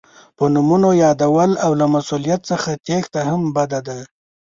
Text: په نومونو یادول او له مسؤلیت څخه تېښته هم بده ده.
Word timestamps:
په 0.37 0.43
نومونو 0.53 0.89
یادول 1.03 1.51
او 1.65 1.71
له 1.79 1.85
مسؤلیت 1.95 2.41
څخه 2.51 2.69
تېښته 2.85 3.21
هم 3.29 3.41
بده 3.55 3.79
ده. 3.87 3.99